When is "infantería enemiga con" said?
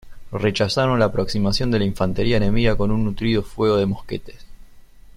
1.85-2.89